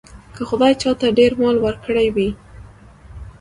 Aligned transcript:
که 0.35 0.41
خدای 0.49 0.73
چاته 0.81 1.07
ډېر 1.19 1.31
مال 1.41 1.55
ورکړی 1.61 2.07
وي. 2.15 2.29